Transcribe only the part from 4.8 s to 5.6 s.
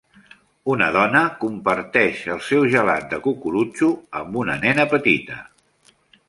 petita.